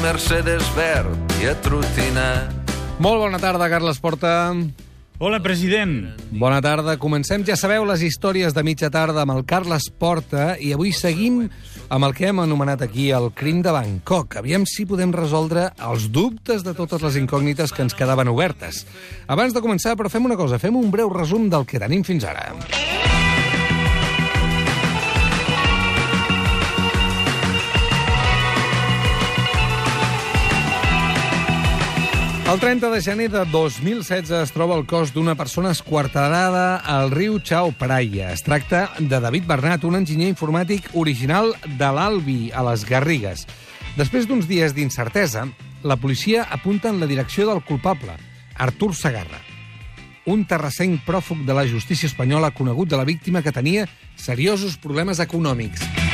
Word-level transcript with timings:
Mercedes 0.00 0.64
verd 0.72 1.34
i 1.42 1.50
atrotinat. 1.50 2.72
Molt 3.00 3.20
bona 3.20 3.38
tarda, 3.40 3.68
Carles 3.68 3.98
Porta. 4.00 4.54
Hola, 5.20 5.42
president. 5.44 6.14
Bona 6.32 6.62
tarda. 6.64 6.94
Comencem, 6.96 7.44
ja 7.44 7.52
sabeu, 7.60 7.84
les 7.84 8.00
històries 8.06 8.56
de 8.56 8.64
mitja 8.64 8.88
tarda 8.88 9.26
amb 9.26 9.34
el 9.34 9.44
Carles 9.44 9.90
Porta 9.92 10.54
i 10.56 10.72
avui 10.72 10.94
seguim 10.96 11.42
amb 11.92 12.08
el 12.08 12.16
que 12.16 12.30
hem 12.30 12.40
anomenat 12.40 12.86
aquí 12.86 13.10
el 13.12 13.28
crim 13.36 13.60
de 13.60 13.74
Bangkok. 13.76 14.38
Aviam 14.40 14.64
si 14.64 14.88
podem 14.88 15.12
resoldre 15.12 15.68
els 15.76 16.08
dubtes 16.08 16.64
de 16.64 16.72
totes 16.72 17.04
les 17.04 17.20
incògnites 17.20 17.76
que 17.76 17.84
ens 17.84 17.96
quedaven 17.98 18.32
obertes. 18.32 18.86
Abans 19.28 19.52
de 19.52 19.60
començar, 19.60 19.98
però 20.00 20.08
fem 20.08 20.24
una 20.24 20.40
cosa, 20.40 20.62
fem 20.62 20.80
un 20.80 20.88
breu 20.88 21.12
resum 21.12 21.50
del 21.52 21.68
que 21.68 21.82
tenim 21.82 22.06
fins 22.08 22.24
ara. 22.24 22.54
El 32.50 32.58
30 32.58 32.90
de 32.90 33.00
gener 33.00 33.30
de 33.30 33.44
2016 33.44 34.30
es 34.34 34.50
troba 34.50 34.74
el 34.74 34.82
cos 34.82 35.12
d'una 35.14 35.36
persona 35.38 35.70
esquarterada 35.70 36.80
al 36.82 37.12
riu 37.12 37.36
Chao 37.38 37.70
Phraya. 37.70 38.32
Es 38.32 38.42
tracta 38.42 38.90
de 38.98 39.20
David 39.22 39.46
Bernat, 39.46 39.86
un 39.86 39.94
enginyer 39.94 40.32
informàtic 40.32 40.88
original 40.98 41.54
de 41.78 41.92
l'Albi, 41.94 42.50
a 42.50 42.66
les 42.66 42.82
Garrigues. 42.88 43.46
Després 43.94 44.26
d'uns 44.26 44.50
dies 44.50 44.74
d'incertesa, 44.74 45.46
la 45.86 46.00
policia 46.02 46.48
apunta 46.50 46.90
en 46.90 46.98
la 46.98 47.06
direcció 47.06 47.46
del 47.46 47.62
culpable, 47.62 48.18
Artur 48.58 48.96
Sagarra, 48.98 49.38
un 50.26 50.42
terrassenc 50.42 51.06
pròfug 51.06 51.46
de 51.46 51.54
la 51.54 51.68
justícia 51.70 52.10
espanyola 52.10 52.50
conegut 52.50 52.90
de 52.90 52.98
la 52.98 53.06
víctima 53.06 53.46
que 53.46 53.54
tenia 53.54 53.86
seriosos 54.18 54.74
problemes 54.74 55.22
econòmics. 55.22 56.09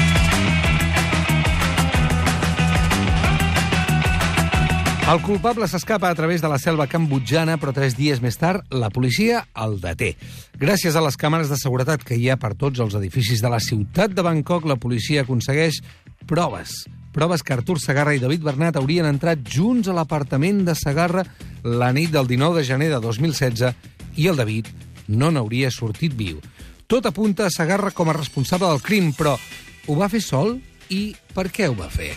El 5.07 5.21
culpable 5.23 5.69
s'escapa 5.71 6.09
a 6.11 6.17
través 6.19 6.43
de 6.43 6.49
la 6.51 6.57
selva 6.59 6.89
cambodjana, 6.91 7.55
però 7.62 7.71
tres 7.71 7.95
dies 7.95 8.19
més 8.19 8.35
tard 8.41 8.65
la 8.75 8.89
policia 8.91 9.45
el 9.63 9.77
deté. 9.79 10.17
Gràcies 10.59 10.98
a 10.98 11.03
les 11.05 11.15
càmeres 11.15 11.47
de 11.47 11.59
seguretat 11.61 12.03
que 12.03 12.19
hi 12.19 12.27
ha 12.27 12.35
per 12.43 12.57
tots 12.59 12.83
els 12.83 12.97
edificis 12.98 13.39
de 13.39 13.53
la 13.53 13.61
ciutat 13.63 14.17
de 14.17 14.25
Bangkok, 14.27 14.67
la 14.67 14.75
policia 14.83 15.23
aconsegueix 15.23 15.79
proves. 16.27 16.75
Proves 17.15 17.47
que 17.47 17.55
Artur 17.55 17.79
Sagarra 17.79 18.17
i 18.17 18.23
David 18.25 18.43
Bernat 18.48 18.81
haurien 18.83 19.07
entrat 19.07 19.47
junts 19.47 19.87
a 19.87 19.95
l'apartament 19.95 20.65
de 20.67 20.75
Sagarra 20.75 21.23
la 21.63 21.93
nit 21.95 22.11
del 22.11 22.27
19 22.27 22.59
de 22.59 22.67
gener 22.67 22.91
de 22.91 22.98
2016 22.98 24.19
i 24.19 24.27
el 24.27 24.43
David 24.43 24.73
no 25.07 25.31
n'hauria 25.31 25.70
sortit 25.70 26.19
viu. 26.19 26.43
Tot 26.91 27.07
apunta 27.07 27.47
a 27.47 27.55
Sagarra 27.55 27.95
com 27.95 28.11
a 28.11 28.19
responsable 28.19 28.75
del 28.75 28.83
crim, 28.83 29.15
però 29.15 29.39
ho 29.87 30.03
va 30.03 30.11
fer 30.11 30.19
sol 30.19 30.57
i 30.91 31.13
per 31.31 31.47
què 31.55 31.70
ho 31.70 31.79
va 31.79 31.87
fer? 31.95 32.17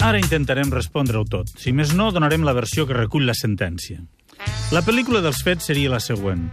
Ara 0.00 0.16
intentarem 0.16 0.70
respondre-ho 0.72 1.26
tot. 1.28 1.50
Si 1.60 1.74
més 1.76 1.90
no, 1.92 2.06
donarem 2.08 2.40
la 2.46 2.54
versió 2.56 2.86
que 2.88 2.96
recull 2.96 3.26
la 3.28 3.34
sentència. 3.36 4.00
La 4.72 4.80
pel·lícula 4.80 5.20
dels 5.20 5.42
fets 5.44 5.68
seria 5.68 5.90
la 5.92 6.00
següent. 6.00 6.46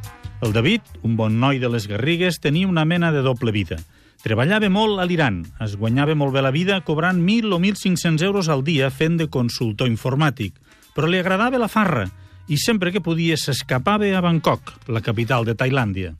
El 0.43 0.51
David, 0.51 0.83
un 1.07 1.15
bon 1.15 1.39
noi 1.39 1.61
de 1.63 1.69
les 1.71 1.87
Garrigues, 1.87 2.41
tenia 2.43 2.67
una 2.67 2.83
mena 2.83 3.13
de 3.15 3.23
doble 3.23 3.55
vida. 3.55 3.79
Treballava 4.19 4.67
molt 4.67 4.99
a 4.99 5.07
l'Iran, 5.07 5.39
es 5.63 5.77
guanyava 5.79 6.17
molt 6.19 6.35
bé 6.35 6.43
la 6.43 6.51
vida 6.51 6.81
cobrant 6.83 7.23
1.000 7.23 7.55
o 7.55 7.61
1.500 7.63 8.27
euros 8.27 8.51
al 8.51 8.65
dia 8.67 8.91
fent 8.91 9.15
de 9.21 9.29
consultor 9.31 9.87
informàtic, 9.87 10.59
però 10.91 11.07
li 11.07 11.23
agradava 11.23 11.61
la 11.61 11.71
farra 11.71 12.03
i 12.51 12.59
sempre 12.59 12.91
que 12.91 13.03
podia 13.05 13.39
s'escapava 13.39 14.11
a 14.11 14.23
Bangkok, 14.27 14.89
la 14.91 15.03
capital 15.05 15.47
de 15.47 15.55
Tailàndia. 15.55 16.17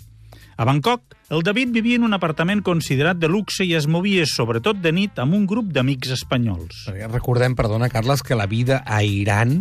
A 0.58 0.66
Bangkok, 0.66 1.16
el 1.30 1.44
David 1.46 1.70
vivia 1.70 2.00
en 2.00 2.06
un 2.08 2.18
apartament 2.18 2.64
considerat 2.66 3.20
de 3.22 3.30
luxe 3.30 3.62
i 3.62 3.76
es 3.78 3.86
movia 3.86 4.26
sobretot 4.26 4.80
de 4.82 4.90
nit 4.92 5.20
amb 5.22 5.38
un 5.38 5.46
grup 5.46 5.70
d'amics 5.70 6.16
espanyols. 6.16 6.88
Recordem, 7.12 7.54
perdona, 7.54 7.92
Carles, 7.94 8.24
que 8.26 8.36
la 8.36 8.48
vida 8.50 8.82
a 8.82 9.04
Iran 9.06 9.60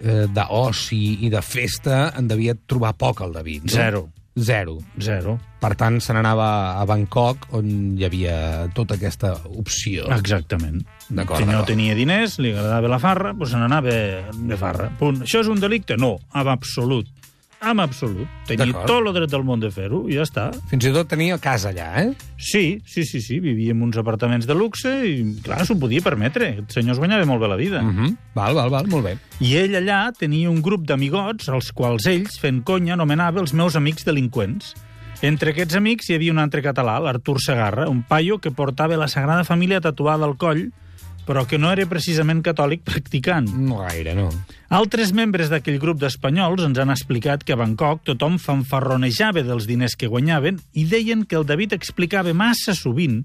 eh, 0.00 0.24
d'oci 0.32 1.18
i 1.26 1.28
de 1.28 1.42
festa 1.44 2.06
en 2.16 2.30
devia 2.32 2.56
trobar 2.56 2.94
poc 2.96 3.20
el 3.26 3.36
David. 3.36 3.68
No? 3.68 3.74
Zero. 3.76 4.08
Zero. 4.38 4.78
Zero. 5.02 5.36
Per 5.58 5.72
tant, 5.76 5.98
se 6.00 6.14
n'anava 6.14 6.48
a 6.78 6.84
Bangkok, 6.86 7.48
on 7.58 7.98
hi 7.98 8.06
havia 8.06 8.38
tota 8.72 8.96
aquesta 8.96 9.34
opció. 9.50 10.06
Exactament. 10.14 10.80
Si 11.08 11.48
no 11.48 11.64
tenia 11.66 11.96
diners, 11.98 12.38
li 12.40 12.54
agradava 12.54 12.92
la 12.94 13.00
farra, 13.02 13.34
doncs 13.34 13.52
se 13.52 13.60
n'anava 13.60 14.00
de 14.32 14.60
farra. 14.60 14.92
Punt. 15.00 15.24
Això 15.26 15.42
és 15.42 15.50
un 15.50 15.60
delicte? 15.60 15.98
No, 16.00 16.14
en 16.32 16.52
absolut. 16.54 17.10
En 17.60 17.80
absolut. 17.82 18.28
Tenia 18.46 18.70
tot 18.86 19.00
el 19.02 19.10
dret 19.16 19.30
del 19.32 19.42
món 19.46 19.58
de 19.58 19.70
fer-ho 19.74 20.04
i 20.06 20.14
ja 20.14 20.24
està. 20.26 20.46
Fins 20.70 20.86
i 20.86 20.92
tot 20.94 21.08
tenia 21.10 21.38
casa 21.42 21.72
allà, 21.72 21.88
eh? 22.04 22.12
Sí, 22.38 22.78
sí, 22.86 23.02
sí, 23.08 23.20
sí, 23.24 23.40
vivia 23.42 23.74
en 23.74 23.82
uns 23.82 23.98
apartaments 23.98 24.46
de 24.46 24.54
luxe 24.54 24.92
i, 25.08 25.16
clar, 25.42 25.64
s'ho 25.66 25.74
podia 25.80 26.04
permetre. 26.04 26.52
El 26.62 26.68
senyor 26.70 26.94
es 26.94 27.02
guanyava 27.02 27.26
molt 27.26 27.42
bé 27.42 27.48
la 27.50 27.58
vida. 27.58 27.82
Mm 27.82 27.96
-hmm. 27.96 28.16
Val, 28.34 28.54
val, 28.54 28.70
val, 28.70 28.86
molt 28.86 29.04
bé. 29.04 29.18
I 29.40 29.56
ell 29.56 29.74
allà 29.74 30.12
tenia 30.16 30.50
un 30.50 30.62
grup 30.62 30.86
d'amigots, 30.86 31.48
els 31.48 31.72
quals 31.72 32.06
ells, 32.06 32.38
fent 32.38 32.62
conya, 32.62 32.94
anomenava 32.94 33.40
els 33.40 33.52
meus 33.52 33.74
amics 33.74 34.04
delinqüents. 34.04 34.74
Entre 35.20 35.50
aquests 35.50 35.74
amics 35.74 36.08
hi 36.08 36.14
havia 36.14 36.30
un 36.30 36.38
altre 36.38 36.62
català, 36.62 37.00
l'Artur 37.00 37.40
Segarra, 37.40 37.88
un 37.88 38.04
paio 38.04 38.38
que 38.38 38.52
portava 38.52 38.96
la 38.96 39.08
Sagrada 39.08 39.42
Família 39.42 39.80
tatuada 39.80 40.24
al 40.24 40.36
coll, 40.36 40.70
però 41.28 41.44
que 41.44 41.58
no 41.60 41.68
era 41.68 41.84
precisament 41.84 42.38
catòlic 42.40 42.86
practicant. 42.88 43.50
No 43.68 43.82
gaire, 43.82 44.14
no. 44.16 44.30
Altres 44.72 45.12
membres 45.12 45.50
d'aquell 45.52 45.76
grup 45.82 46.00
d'espanyols 46.00 46.64
ens 46.64 46.80
han 46.80 46.92
explicat 46.94 47.44
que 47.44 47.52
a 47.52 47.58
Bangkok 47.60 48.00
tothom 48.08 48.38
fanfarronejava 48.40 49.44
dels 49.44 49.68
diners 49.68 49.96
que 50.00 50.08
guanyaven 50.08 50.62
i 50.72 50.86
deien 50.88 51.26
que 51.28 51.36
el 51.36 51.44
David 51.44 51.76
explicava 51.76 52.32
massa 52.32 52.72
sovint 52.72 53.20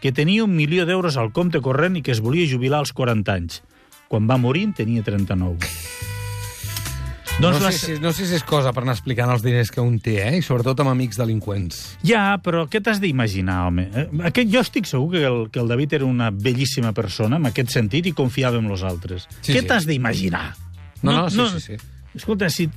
que 0.00 0.14
tenia 0.16 0.46
un 0.46 0.56
milió 0.56 0.88
d'euros 0.88 1.20
al 1.20 1.28
compte 1.36 1.60
corrent 1.60 2.00
i 2.00 2.02
que 2.02 2.16
es 2.16 2.24
volia 2.24 2.48
jubilar 2.48 2.80
als 2.80 2.96
40 2.96 3.36
anys. 3.36 3.60
Quan 4.08 4.24
va 4.28 4.40
morir 4.40 4.64
en 4.70 4.72
tenia 4.80 5.04
39. 5.04 6.11
Doncs 7.40 7.58
no, 7.58 7.64
la- 7.64 7.72
sé 7.72 7.78
si, 7.96 8.00
no 8.00 8.12
sé 8.12 8.26
si 8.28 8.34
és 8.36 8.44
cosa 8.46 8.70
per 8.76 8.84
anar 8.84 8.92
explicant 8.94 9.30
els 9.32 9.42
diners 9.42 9.70
que 9.74 9.80
un 9.82 9.96
té, 10.04 10.18
eh? 10.22 10.36
I 10.38 10.42
sobretot 10.46 10.78
amb 10.84 10.92
amics 10.92 11.16
delinqüents. 11.18 11.78
Ja, 12.06 12.36
però 12.44 12.66
què 12.70 12.78
t'has 12.84 13.00
d'imaginar, 13.02 13.64
home? 13.66 13.88
Eh, 13.90 14.04
Aquest, 14.28 14.50
jo 14.52 14.60
estic 14.62 14.86
segur 14.86 15.10
que 15.16 15.24
el, 15.26 15.40
que 15.50 15.58
el 15.58 15.66
David 15.70 15.96
era 15.98 16.04
una 16.06 16.28
bellíssima 16.30 16.92
persona, 16.94 17.40
en 17.40 17.48
aquest 17.50 17.72
sentit, 17.74 18.06
i 18.06 18.12
confiava 18.14 18.60
en 18.60 18.68
los 18.70 18.84
altres. 18.86 19.26
Sí, 19.40 19.56
què 19.56 19.64
sí. 19.64 19.66
t'has 19.66 19.88
d'imaginar? 19.88 20.52
No, 21.02 21.24
no, 21.24 21.48
sí, 21.48 21.48
sí, 21.58 21.60
sí. 21.72 21.80
Escolta, 22.14 22.50
si 22.52 22.68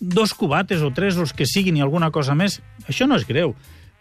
dos 0.00 0.32
cubates 0.38 0.80
o 0.86 0.92
tres, 0.94 1.18
els 1.18 1.34
que 1.36 1.44
siguin 1.44 1.76
i 1.76 1.82
alguna 1.84 2.12
cosa 2.14 2.36
més, 2.38 2.60
això 2.88 3.08
no 3.10 3.18
és 3.18 3.26
greu. 3.28 3.52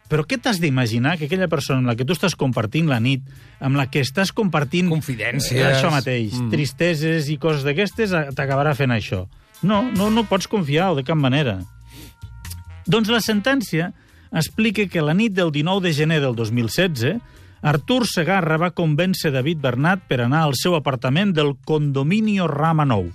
Però 0.07 0.23
què 0.27 0.37
t'has 0.39 0.59
d'imaginar 0.61 1.17
que 1.17 1.25
aquella 1.25 1.47
persona 1.51 1.79
amb 1.81 1.87
la 1.89 1.95
que 1.97 2.05
tu 2.05 2.13
estàs 2.13 2.35
compartint 2.37 2.87
la 2.87 2.99
nit, 3.01 3.23
amb 3.59 3.75
la 3.79 3.89
que 3.89 3.99
estàs 4.05 4.31
compartint... 4.31 4.87
Confidències. 4.91 5.57
Eh, 5.59 5.67
Això 5.73 5.89
mateix, 5.91 6.37
Mm. 6.37 6.49
tristeses 6.53 7.27
i 7.33 7.37
coses 7.41 7.63
d'aquestes, 7.67 8.11
t'acabarà 8.37 8.75
fent 8.77 8.91
això. 8.95 9.25
No, 9.61 9.83
no, 9.93 10.09
no 10.09 10.25
pots 10.29 10.49
confiar 10.49 10.91
de 10.97 11.05
cap 11.05 11.17
manera. 11.17 11.59
Doncs 12.89 13.11
la 13.13 13.21
sentència 13.21 13.91
explica 14.31 14.87
que 14.89 15.03
la 15.03 15.13
nit 15.13 15.35
del 15.37 15.51
19 15.51 15.85
de 15.85 15.93
gener 15.93 16.21
del 16.23 16.35
2016 16.35 17.19
Artur 17.61 18.07
Segarra 18.09 18.57
va 18.57 18.71
convèncer 18.73 19.29
David 19.29 19.59
Bernat 19.61 20.07
per 20.09 20.23
anar 20.23 20.47
al 20.47 20.55
seu 20.57 20.73
apartament 20.73 21.35
del 21.37 21.53
condominio 21.67 22.47
Rama 22.49 22.87
Nou. 22.89 23.11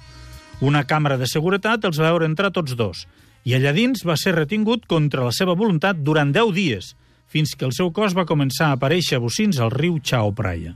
Una 0.63 0.85
càmera 0.87 1.19
de 1.19 1.27
seguretat 1.27 1.85
els 1.85 1.99
va 1.99 2.13
veure 2.13 2.31
entrar 2.31 2.53
tots 2.55 2.79
dos 2.79 3.03
i 3.47 3.55
allà 3.59 3.75
dins 3.75 4.07
va 4.07 4.17
ser 4.19 4.37
retingut 4.39 4.87
contra 4.87 5.27
la 5.27 5.35
seva 5.35 5.59
voluntat 5.59 5.99
durant 6.03 6.33
10 6.35 6.55
dies, 6.55 6.95
fins 7.27 7.55
que 7.59 7.67
el 7.67 7.75
seu 7.75 7.93
cos 7.95 8.15
va 8.15 8.27
començar 8.27 8.71
a 8.71 8.79
aparèixer 8.79 9.19
a 9.19 9.23
bocins 9.23 9.59
al 9.59 9.75
riu 9.75 9.99
Chao 10.03 10.33
Phraya. 10.35 10.75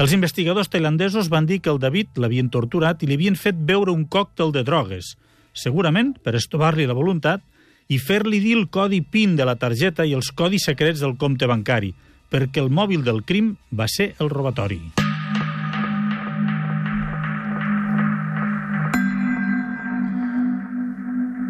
Els 0.00 0.14
investigadors 0.16 0.70
tailandesos 0.72 1.28
van 1.28 1.44
dir 1.44 1.58
que 1.60 1.68
el 1.68 1.78
David 1.80 2.16
l'havien 2.22 2.46
torturat 2.48 3.02
i 3.04 3.08
li 3.08 3.18
havien 3.18 3.34
fet 3.36 3.58
beure 3.68 3.92
un 3.92 4.06
còctel 4.08 4.54
de 4.54 4.62
drogues, 4.64 5.10
segurament 5.52 6.14
per 6.24 6.32
estovar-li 6.38 6.86
la 6.88 6.96
voluntat 6.96 7.44
i 7.92 7.98
fer-li 8.00 8.40
dir 8.40 8.56
el 8.56 8.70
codi 8.72 9.02
PIN 9.02 9.36
de 9.36 9.44
la 9.44 9.58
targeta 9.60 10.08
i 10.08 10.16
els 10.16 10.32
codis 10.32 10.64
secrets 10.70 11.04
del 11.04 11.18
compte 11.20 11.50
bancari, 11.50 11.92
perquè 12.32 12.64
el 12.64 12.72
mòbil 12.72 13.04
del 13.04 13.20
crim 13.28 13.54
va 13.76 13.90
ser 13.92 14.14
el 14.24 14.32
robatori. 14.32 14.80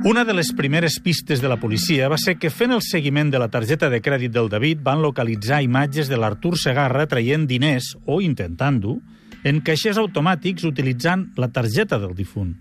Una 0.03 0.25
de 0.25 0.33
les 0.33 0.49
primeres 0.57 0.95
pistes 1.05 1.43
de 1.43 1.49
la 1.53 1.59
policia 1.61 2.07
va 2.09 2.17
ser 2.17 2.39
que 2.41 2.49
fent 2.49 2.73
el 2.73 2.81
seguiment 2.81 3.29
de 3.29 3.37
la 3.39 3.51
targeta 3.53 3.91
de 3.93 3.99
crèdit 4.01 4.33
del 4.33 4.49
David 4.49 4.81
van 4.81 5.03
localitzar 5.05 5.59
imatges 5.61 6.09
de 6.09 6.17
l'Artur 6.17 6.55
Segarra 6.57 7.05
traient 7.05 7.45
diners, 7.45 7.91
o 8.09 8.23
intentant-ho, 8.25 8.95
en 9.45 9.61
caixers 9.61 10.01
automàtics 10.01 10.65
utilitzant 10.65 11.27
la 11.37 11.51
targeta 11.53 12.01
del 12.01 12.17
difunt. 12.17 12.55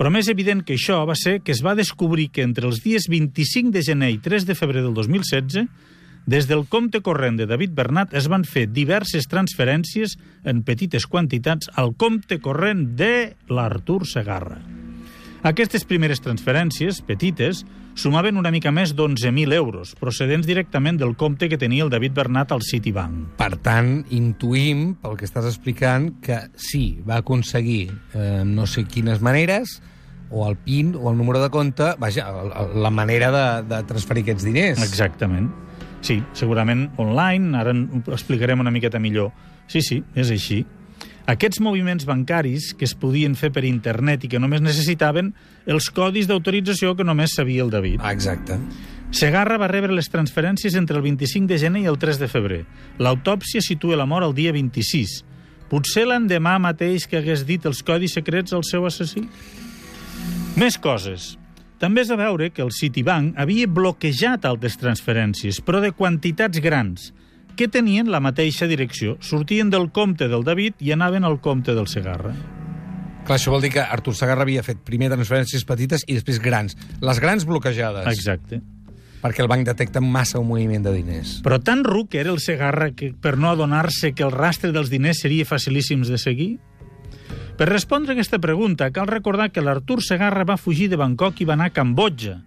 Però 0.00 0.08
més 0.08 0.32
evident 0.32 0.64
que 0.64 0.78
això 0.80 1.02
va 1.04 1.12
ser 1.12 1.42
que 1.44 1.52
es 1.52 1.60
va 1.60 1.76
descobrir 1.76 2.30
que 2.32 2.46
entre 2.46 2.64
els 2.72 2.80
dies 2.80 3.10
25 3.12 3.76
de 3.76 3.84
gener 3.84 4.12
i 4.16 4.20
3 4.24 4.48
de 4.48 4.56
febrer 4.56 4.80
del 4.80 4.96
2016, 4.96 5.68
des 6.24 6.48
del 6.48 6.64
compte 6.72 7.04
corrent 7.04 7.36
de 7.36 7.44
David 7.52 7.76
Bernat 7.76 8.16
es 8.16 8.32
van 8.32 8.48
fer 8.48 8.64
diverses 8.72 9.28
transferències 9.28 10.16
en 10.48 10.64
petites 10.64 11.04
quantitats 11.04 11.68
al 11.76 11.92
compte 12.00 12.40
corrent 12.40 12.94
de 12.96 13.34
l'Artur 13.52 14.06
Segarra. 14.08 14.87
Aquestes 15.46 15.84
primeres 15.86 16.18
transferències, 16.18 16.98
petites, 17.06 17.60
sumaven 17.98 18.38
una 18.38 18.50
mica 18.50 18.72
més 18.74 18.90
d'11.000 18.98 19.54
euros, 19.54 19.92
procedents 19.98 20.46
directament 20.46 20.98
del 20.98 21.14
compte 21.18 21.48
que 21.50 21.58
tenia 21.58 21.84
el 21.84 21.92
David 21.92 22.16
Bernat 22.16 22.54
al 22.54 22.64
Citibank. 22.66 23.36
Per 23.38 23.52
tant, 23.62 24.00
intuïm, 24.14 24.96
pel 25.02 25.14
que 25.18 25.28
estàs 25.28 25.46
explicant, 25.46 26.10
que 26.22 26.40
sí, 26.58 26.98
va 27.06 27.20
aconseguir 27.22 27.84
eh, 28.14 28.42
no 28.46 28.66
sé 28.66 28.86
quines 28.90 29.22
maneres, 29.22 29.78
o 30.30 30.42
el 30.48 30.58
PIN, 30.60 30.94
o 30.98 31.10
el 31.10 31.16
número 31.16 31.40
de 31.40 31.50
compte, 31.50 31.94
vaja, 31.98 32.26
la 32.74 32.90
manera 32.90 33.30
de, 33.32 33.46
de 33.70 33.82
transferir 33.88 34.26
aquests 34.26 34.44
diners. 34.44 34.82
Exactament. 34.84 35.48
Sí, 36.02 36.18
segurament 36.36 36.88
online, 36.98 37.54
ara 37.58 37.72
ho 37.72 38.02
explicarem 38.14 38.60
una 38.60 38.74
miqueta 38.74 39.00
millor. 39.02 39.32
Sí, 39.70 39.82
sí, 39.82 40.02
és 40.14 40.30
així. 40.34 40.64
Aquests 41.28 41.60
moviments 41.60 42.06
bancaris 42.08 42.70
que 42.72 42.86
es 42.88 42.94
podien 42.96 43.34
fer 43.36 43.50
per 43.52 43.66
internet 43.68 44.22
i 44.24 44.30
que 44.32 44.40
només 44.40 44.62
necessitaven 44.64 45.34
els 45.68 45.90
codis 45.92 46.28
d'autorització 46.30 46.94
que 46.96 47.04
només 47.04 47.34
sabia 47.36 47.66
el 47.66 47.72
David. 47.74 48.00
Exacte. 48.08 48.56
Segarra 49.12 49.58
va 49.60 49.68
rebre 49.68 49.92
les 49.92 50.08
transferències 50.08 50.76
entre 50.80 50.96
el 50.96 51.04
25 51.04 51.48
de 51.50 51.58
gener 51.60 51.82
i 51.84 51.90
el 51.92 51.98
3 52.00 52.20
de 52.22 52.28
febrer. 52.32 52.62
L'autòpsia 52.96 53.60
situa 53.64 53.96
la 54.00 54.08
mort 54.08 54.24
el 54.24 54.32
dia 54.36 54.54
26. 54.56 55.18
Potser 55.68 56.06
l'endemà 56.08 56.56
mateix 56.64 57.04
que 57.04 57.20
hagués 57.20 57.44
dit 57.44 57.64
els 57.68 57.84
codis 57.84 58.16
secrets 58.16 58.56
al 58.56 58.64
seu 58.64 58.88
assassí? 58.88 59.26
Més 60.56 60.80
coses. 60.80 61.34
També 61.78 62.02
és 62.02 62.10
a 62.10 62.16
veure 62.18 62.48
que 62.50 62.64
el 62.64 62.72
Citibank 62.72 63.36
havia 63.36 63.68
bloquejat 63.68 64.48
altres 64.48 64.80
transferències, 64.80 65.60
però 65.60 65.84
de 65.84 65.92
quantitats 65.92 66.58
grans, 66.64 67.12
que 67.58 67.66
tenien 67.66 68.06
la 68.12 68.22
mateixa 68.22 68.68
direcció. 68.70 69.16
Sortien 69.18 69.68
del 69.74 69.90
compte 69.90 70.28
del 70.30 70.46
David 70.46 70.78
i 70.78 70.92
anaven 70.94 71.26
al 71.26 71.40
compte 71.42 71.74
del 71.74 71.90
Segarra. 71.90 72.30
Clar, 73.26 73.36
això 73.36 73.50
vol 73.50 73.64
dir 73.66 73.72
que 73.74 73.82
Artur 73.82 74.14
Segarra 74.16 74.46
havia 74.46 74.62
fet 74.62 74.78
primer 74.86 75.10
transferències 75.10 75.66
petites 75.66 76.06
i 76.06 76.14
després 76.16 76.38
grans. 76.40 76.78
Les 77.02 77.20
grans 77.20 77.44
bloquejades. 77.44 78.06
Exacte. 78.14 78.62
Perquè 79.18 79.42
el 79.42 79.50
banc 79.50 79.66
detecta 79.66 80.00
massa 80.00 80.38
un 80.38 80.46
moviment 80.46 80.86
de 80.86 80.94
diners. 80.94 81.34
Però 81.42 81.58
tan 81.58 81.82
ruc 81.84 82.14
era 82.14 82.30
el 82.30 82.38
Segarra 82.38 82.92
que, 82.94 83.10
per 83.12 83.34
no 83.36 83.50
adonar-se 83.50 84.14
que 84.14 84.22
el 84.22 84.32
rastre 84.32 84.70
dels 84.72 84.88
diners 84.94 85.24
seria 85.26 85.48
facilíssims 85.48 86.08
de 86.08 86.22
seguir? 86.22 86.50
Per 87.58 87.66
respondre 87.66 88.14
a 88.14 88.16
aquesta 88.16 88.38
pregunta, 88.38 88.92
cal 88.94 89.10
recordar 89.10 89.50
que 89.50 89.64
l'Artur 89.66 89.98
Segarra 90.06 90.46
va 90.46 90.56
fugir 90.56 90.86
de 90.92 90.96
Bangkok 90.96 91.42
i 91.42 91.48
va 91.48 91.58
anar 91.58 91.72
a 91.72 91.74
Cambodja, 91.74 92.38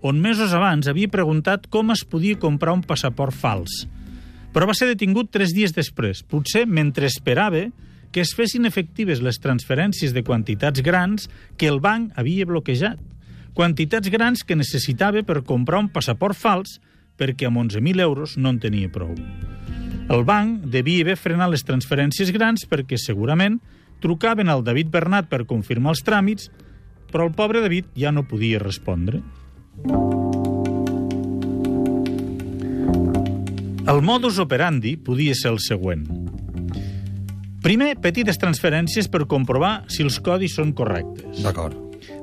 on 0.00 0.22
mesos 0.22 0.54
abans 0.54 0.86
havia 0.88 1.10
preguntat 1.10 1.66
com 1.68 1.90
es 1.90 2.06
podia 2.06 2.38
comprar 2.38 2.78
un 2.78 2.86
passaport 2.86 3.34
fals. 3.34 3.82
Però 4.50 4.66
va 4.66 4.74
ser 4.74 4.88
detingut 4.90 5.30
tres 5.30 5.54
dies 5.54 5.74
després, 5.76 6.24
potser 6.26 6.64
mentre 6.66 7.06
esperava 7.06 7.68
que 8.10 8.22
es 8.24 8.34
fessin 8.34 8.66
efectives 8.66 9.22
les 9.22 9.38
transferències 9.38 10.14
de 10.14 10.24
quantitats 10.26 10.82
grans 10.82 11.28
que 11.56 11.68
el 11.70 11.78
banc 11.80 12.16
havia 12.18 12.46
bloquejat. 12.46 12.98
Quantitats 13.54 14.10
grans 14.10 14.42
que 14.46 14.58
necessitava 14.58 15.22
per 15.26 15.44
comprar 15.46 15.78
un 15.84 15.90
passaport 15.94 16.38
fals 16.38 16.80
perquè 17.20 17.46
amb 17.46 17.62
11.000 17.62 18.02
euros 18.02 18.36
no 18.38 18.50
en 18.50 18.58
tenia 18.62 18.90
prou. 18.90 19.14
El 20.10 20.24
banc 20.26 20.66
devia 20.72 21.04
haver 21.04 21.18
frenat 21.20 21.52
les 21.52 21.62
transferències 21.66 22.32
grans 22.34 22.66
perquè 22.66 22.98
segurament 22.98 23.60
trucaven 24.02 24.50
al 24.50 24.64
David 24.66 24.90
Bernat 24.90 25.30
per 25.30 25.44
confirmar 25.46 25.94
els 25.94 26.02
tràmits, 26.02 26.50
però 27.12 27.28
el 27.28 27.36
pobre 27.36 27.62
David 27.62 27.92
ja 27.94 28.10
no 28.10 28.26
podia 28.26 28.58
respondre. 28.58 29.22
El 33.90 34.04
modus 34.06 34.38
operandi 34.38 34.92
podia 35.02 35.34
ser 35.34 35.50
el 35.50 35.56
següent. 35.58 36.04
Primer, 37.64 37.96
petites 37.98 38.38
transferències 38.38 39.08
per 39.10 39.24
comprovar 39.26 39.80
si 39.90 40.04
els 40.06 40.20
codis 40.22 40.54
són 40.54 40.70
correctes. 40.78 41.40
D'acord. 41.42 41.74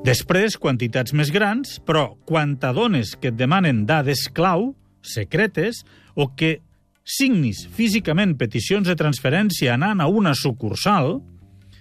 Després, 0.08 0.56
quantitats 0.62 1.12
més 1.12 1.28
grans, 1.34 1.76
però 1.84 2.14
quan 2.30 2.56
t'adones 2.62 3.18
que 3.20 3.34
et 3.34 3.38
demanen 3.38 3.84
dades 3.90 4.30
clau, 4.32 4.70
secretes, 5.04 5.82
o 6.16 6.30
que 6.40 6.62
signis 7.04 7.66
físicament 7.76 8.38
peticions 8.40 8.88
de 8.88 8.96
transferència 8.96 9.76
anant 9.76 10.00
a 10.00 10.08
una 10.08 10.34
sucursal... 10.40 11.18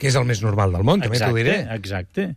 Que 0.01 0.11
és 0.11 0.19
el 0.19 0.27
més 0.29 0.43
normal 0.43 0.75
del 0.75 0.83
món, 0.85 1.05
també 1.05 1.23
t'ho 1.23 1.31
diré. 1.39 1.61
exacte. 1.73 2.33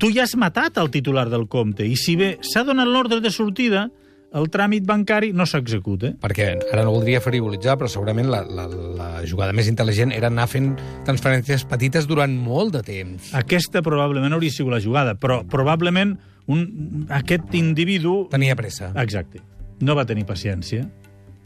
Tu 0.00 0.08
ja 0.16 0.24
has 0.24 0.34
matat 0.40 0.80
el 0.80 0.88
titular 0.94 1.28
del 1.28 1.44
compte 1.52 1.84
i 1.84 2.00
si 2.00 2.16
bé 2.18 2.38
s'ha 2.40 2.64
donat 2.64 2.88
l'ordre 2.88 3.20
de 3.20 3.30
sortida, 3.30 3.90
el 4.34 4.48
tràmit 4.52 4.84
bancari 4.86 5.32
no 5.36 5.46
s'executa. 5.48 6.14
Perquè 6.22 6.50
ara 6.72 6.84
no 6.84 6.94
voldria 6.94 7.22
frivolitzar, 7.22 7.76
però 7.80 7.90
segurament 7.90 8.28
la, 8.32 8.42
la, 8.44 8.66
la 8.68 9.08
jugada 9.28 9.54
més 9.56 9.70
intel·ligent 9.70 10.14
era 10.14 10.30
anar 10.32 10.48
fent 10.50 10.72
transferències 11.06 11.66
petites 11.70 12.08
durant 12.10 12.34
molt 12.34 12.74
de 12.74 12.82
temps. 12.86 13.30
Aquesta 13.38 13.82
probablement 13.86 14.34
hauria 14.34 14.54
sigut 14.54 14.74
la 14.74 14.82
jugada, 14.82 15.14
però 15.14 15.42
probablement 15.46 16.16
un, 16.50 16.66
aquest 17.14 17.54
individu... 17.56 18.24
Tenia 18.32 18.58
pressa. 18.58 18.90
Exacte. 19.00 19.40
No 19.84 19.96
va 19.96 20.06
tenir 20.08 20.26
paciència. 20.28 20.84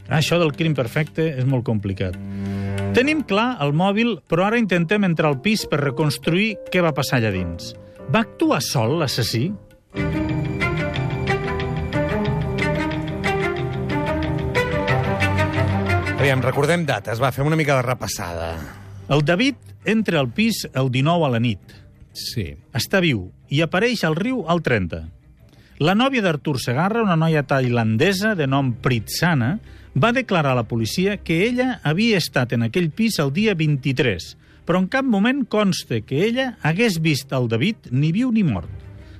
Això 0.09 0.39
del 0.41 0.55
crim 0.57 0.73
perfecte 0.73 1.27
és 1.37 1.45
molt 1.45 1.67
complicat. 1.67 2.17
Tenim 2.97 3.21
clar 3.29 3.59
el 3.61 3.75
mòbil, 3.77 4.15
però 4.25 4.47
ara 4.47 4.57
intentem 4.57 5.05
entrar 5.05 5.29
al 5.29 5.37
pis 5.45 5.67
per 5.69 5.83
reconstruir 5.83 6.55
què 6.73 6.81
va 6.81 6.95
passar 6.97 7.19
allà 7.21 7.33
dins. 7.35 7.75
Va 8.09 8.25
actuar 8.25 8.63
sol 8.65 8.97
l'assassí? 9.03 9.51
Aviam, 16.19 16.41
recordem 16.43 16.81
dates, 16.83 17.15
va, 17.23 17.29
fem 17.31 17.47
una 17.47 17.55
mica 17.55 17.77
de 17.77 17.83
repassada. 17.85 18.49
El 19.07 19.21
David 19.23 19.55
entra 19.87 20.19
al 20.19 20.27
pis 20.35 20.65
el 20.67 20.89
19 20.91 21.23
a 21.23 21.29
la 21.31 21.39
nit. 21.39 21.71
Sí. 22.11 22.43
Està 22.75 22.99
viu 22.99 23.29
i 23.47 23.61
apareix 23.63 24.03
al 24.03 24.17
riu 24.19 24.41
al 24.51 24.59
30. 24.65 24.99
La 25.79 25.95
nòvia 25.95 26.25
d'Artur 26.25 26.57
Segarra, 26.59 27.05
una 27.07 27.15
noia 27.15 27.45
tailandesa 27.47 28.33
de 28.35 28.49
nom 28.51 28.73
Pritsana, 28.83 29.53
va 29.95 30.11
declarar 30.11 30.51
a 30.57 30.59
la 30.59 30.67
policia 30.67 31.15
que 31.23 31.39
ella 31.47 31.79
havia 31.87 32.19
estat 32.19 32.51
en 32.51 32.67
aquell 32.67 32.91
pis 32.91 33.15
el 33.23 33.31
dia 33.31 33.55
23, 33.55 34.29
però 34.67 34.83
en 34.83 34.91
cap 34.91 35.07
moment 35.07 35.45
consta 35.47 36.03
que 36.03 36.25
ella 36.27 36.57
hagués 36.67 36.99
vist 36.99 37.31
el 37.31 37.47
David 37.47 37.93
ni 37.95 38.11
viu 38.11 38.35
ni 38.35 38.43
mort. 38.43 38.67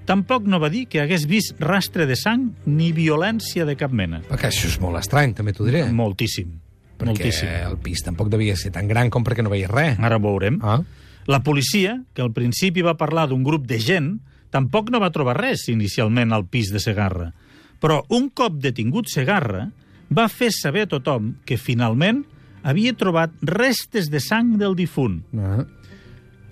Tampoc 0.03 0.43
no 0.43 0.59
va 0.59 0.67
dir 0.67 0.89
que 0.91 0.99
hagués 0.99 1.29
vist 1.31 1.55
rastre 1.63 2.11
de 2.11 2.19
sang 2.19 2.49
ni 2.67 2.91
violència 2.91 3.63
de 3.63 3.79
cap 3.79 3.95
mena. 3.95 4.19
Perquè 4.27 4.51
això 4.51 4.67
és 4.67 4.81
molt 4.83 4.99
estrany, 4.99 5.31
també 5.37 5.55
t'ho 5.55 5.63
diré. 5.63 5.87
Moltíssim. 5.95 6.57
Perquè 6.99 7.15
Moltíssim. 7.15 7.49
el 7.71 7.77
pis 7.81 8.03
tampoc 8.05 8.29
devia 8.29 8.55
ser 8.59 8.73
tan 8.75 8.87
gran 8.91 9.09
com 9.09 9.23
perquè 9.25 9.43
no 9.45 9.49
veies 9.53 9.71
res. 9.71 9.97
Ara 9.99 10.19
ho 10.19 10.23
veurem. 10.23 10.59
Ah. 10.61 10.81
La 11.29 11.41
policia, 11.45 12.01
que 12.13 12.21
al 12.21 12.33
principi 12.35 12.83
va 12.85 12.97
parlar 12.99 13.27
d'un 13.29 13.43
grup 13.43 13.65
de 13.69 13.79
gent, 13.79 14.17
tampoc 14.51 14.89
no 14.91 14.99
va 14.99 15.11
trobar 15.13 15.37
res 15.37 15.67
inicialment 15.71 16.33
al 16.33 16.47
pis 16.49 16.71
de 16.73 16.81
Segarra. 16.83 17.31
Però 17.79 18.01
un 18.09 18.29
cop 18.29 18.57
detingut 18.59 19.07
Segarra, 19.07 19.69
va 20.09 20.27
fer 20.27 20.49
saber 20.51 20.87
a 20.87 20.89
tothom 20.89 21.35
que 21.45 21.57
finalment 21.57 22.23
havia 22.63 22.95
trobat 22.97 23.31
restes 23.45 24.09
de 24.11 24.19
sang 24.19 24.57
del 24.59 24.75
difunt. 24.75 25.21
ah. 25.37 25.65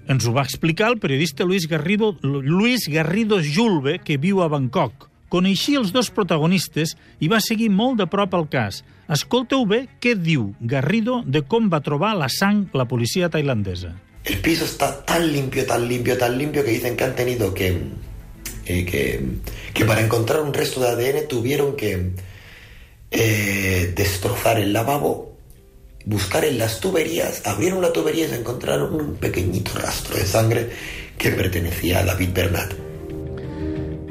Ens 0.08 0.24
ho 0.24 0.32
va 0.32 0.46
explicar 0.48 0.88
el 0.88 1.00
periodista 1.04 1.44
Luis 1.44 1.66
Garrido, 1.68 2.13
Luis 2.24 2.88
Garrido 2.88 3.42
Julve, 3.44 4.00
que 4.00 4.16
viu 4.16 4.39
a 4.42 4.48
Bangkok. 4.48 5.10
Coneixia 5.29 5.81
els 5.81 5.91
dos 5.91 6.07
protagonistes 6.15 6.96
i 7.19 7.27
va 7.27 7.41
seguir 7.43 7.67
molt 7.69 8.00
de 8.00 8.07
prop 8.07 8.36
el 8.38 8.48
cas. 8.48 8.84
Escolteu 9.12 9.65
bé 9.67 9.86
què 10.03 10.15
diu 10.15 10.53
Garrido 10.60 11.22
de 11.25 11.41
com 11.43 11.67
va 11.72 11.84
trobar 11.84 12.13
la 12.15 12.29
sang 12.31 12.67
la 12.74 12.88
policia 12.88 13.27
tailandesa. 13.29 13.93
El 14.24 14.39
piso 14.43 14.65
está 14.65 15.05
tan 15.05 15.31
limpio, 15.31 15.65
tan 15.65 15.88
limpio, 15.88 16.17
tan 16.17 16.38
limpio 16.38 16.63
que 16.63 16.72
dicen 16.72 16.96
que 16.96 17.03
han 17.03 17.15
tenido 17.15 17.53
que, 17.53 17.77
eh, 18.65 18.86
que, 18.86 19.22
que 19.74 19.86
para 19.86 20.01
encontrar 20.01 20.41
un 20.41 20.53
resto 20.53 20.81
de 20.81 20.89
ADN 20.89 21.27
tuvieron 21.27 21.75
que 21.75 22.12
eh, 23.12 23.93
destrozar 23.96 24.60
el 24.60 24.74
lavabo, 24.74 25.38
buscar 26.05 26.46
en 26.46 26.57
las 26.57 26.79
tuberías, 26.79 27.46
abrieron 27.46 27.81
la 27.81 27.93
tubería 27.93 28.25
y 28.25 28.29
se 28.29 28.39
encontraron 28.39 28.93
un 28.93 29.15
pequeñito 29.15 29.72
rastro 29.75 30.15
de 30.15 30.25
sangre 30.25 30.69
que 31.17 31.31
pertenecía 31.31 32.00
a 32.00 32.05
David 32.05 32.29
Bernat. 32.34 32.87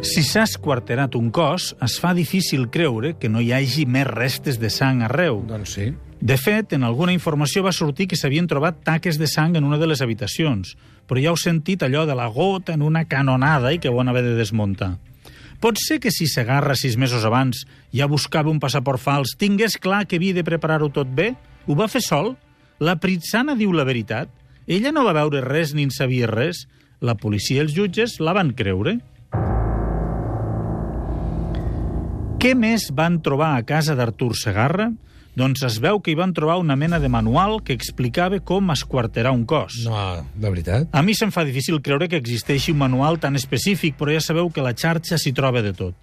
Si 0.06 0.22
s'ha 0.22 0.44
esquarterat 0.46 1.16
un 1.18 1.32
cos, 1.34 1.72
es 1.82 1.96
fa 1.98 2.12
difícil 2.14 2.68
creure 2.70 3.16
que 3.18 3.28
no 3.28 3.40
hi 3.42 3.50
hagi 3.52 3.88
més 3.90 4.06
restes 4.06 4.60
de 4.62 4.68
sang 4.70 5.00
arreu. 5.02 5.40
Doncs 5.48 5.72
sí. 5.75 5.86
De 6.20 6.36
fet, 6.38 6.76
en 6.76 6.86
alguna 6.86 7.12
informació 7.12 7.64
va 7.66 7.75
sortir 7.75 8.06
que 8.08 8.16
s'havien 8.16 8.46
trobat 8.46 8.78
taques 8.86 9.18
de 9.18 9.26
sang 9.26 9.56
en 9.58 9.66
una 9.66 9.80
de 9.82 9.88
les 9.90 10.00
habitacions, 10.04 10.76
però 11.10 11.20
ja 11.20 11.32
heu 11.32 11.40
sentit 11.40 11.82
allò 11.82 12.04
de 12.06 12.14
la 12.14 12.28
gota 12.30 12.76
en 12.76 12.84
una 12.86 13.02
canonada 13.10 13.72
i 13.75 13.80
que 13.82 13.90
ho 13.90 13.96
van 13.98 14.12
haver 14.12 14.22
de 14.28 14.36
desmuntar. 14.38 14.94
Pot 15.60 15.80
ser 15.82 15.98
que 15.98 16.12
si 16.14 16.28
Segarra 16.30 16.76
sis 16.78 16.96
mesos 16.96 17.26
abans 17.26 17.64
ja 17.92 18.06
buscava 18.06 18.52
un 18.52 18.62
passaport 18.62 19.02
fals, 19.02 19.34
tingués 19.40 19.75
clar 19.80 20.04
que 20.06 20.20
havia 20.20 20.38
de 20.38 20.46
preparar-ho 20.46 20.88
tot 20.94 21.10
bé? 21.10 21.32
Ho 21.66 21.75
va 21.75 21.90
fer 21.90 22.04
sol? 22.04 22.36
La 22.78 22.94
Pritzana 23.02 23.58
diu 23.58 23.75
la 23.75 23.88
veritat? 23.88 24.30
Ella 24.66 24.94
no 24.94 25.04
va 25.04 25.16
veure 25.18 25.42
res 25.42 25.75
ni 25.75 25.82
en 25.88 25.90
sabia 25.90 26.30
res? 26.30 26.66
La 27.00 27.18
policia 27.18 27.58
i 27.58 27.64
els 27.66 27.75
jutges 27.75 28.20
la 28.20 28.36
van 28.36 28.54
creure? 28.54 29.00
Què 32.37 32.52
més 32.52 32.90
van 32.93 33.16
trobar 33.25 33.55
a 33.57 33.62
casa 33.64 33.95
d'Artur 33.97 34.35
Segarra? 34.37 34.90
Doncs 35.37 35.62
es 35.64 35.78
veu 35.81 36.02
que 36.05 36.12
hi 36.12 36.16
van 36.19 36.35
trobar 36.37 36.59
una 36.61 36.76
mena 36.76 36.99
de 37.00 37.09
manual 37.12 37.62
que 37.64 37.73
explicava 37.76 38.38
com 38.45 38.69
esquarterar 38.73 39.33
un 39.33 39.47
cos. 39.49 39.78
No, 39.85 40.02
de 40.37 40.50
veritat? 40.52 40.90
A 40.93 41.02
mi 41.05 41.14
se'm 41.16 41.33
fa 41.33 41.47
difícil 41.49 41.81
creure 41.85 42.11
que 42.12 42.21
existeixi 42.21 42.75
un 42.75 42.81
manual 42.85 43.16
tan 43.21 43.40
específic, 43.40 43.97
però 43.97 44.12
ja 44.12 44.21
sabeu 44.25 44.50
que 44.52 44.64
la 44.64 44.75
xarxa 44.76 45.16
s'hi 45.16 45.33
troba 45.37 45.64
de 45.64 45.73
tot. 45.76 45.97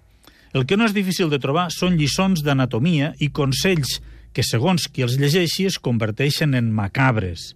El 0.54 0.66
que 0.66 0.78
no 0.78 0.86
és 0.90 0.94
difícil 0.94 1.30
de 1.30 1.38
trobar 1.42 1.68
són 1.74 1.98
lliçons 1.98 2.42
d'anatomia 2.46 3.12
i 3.22 3.30
consells 3.30 4.00
que, 4.34 4.42
segons 4.42 4.88
qui 4.90 5.06
els 5.06 5.14
llegeixi, 5.18 5.68
es 5.70 5.78
converteixen 5.78 6.58
en 6.58 6.74
macabres. 6.74 7.52